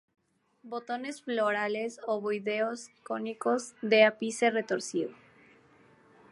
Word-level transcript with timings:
Botones 0.63 1.21
florales 1.21 1.99
ovoideo-cónicos, 2.07 3.75
de 3.83 4.03
ápice 4.03 4.49
retorcido. 4.49 5.11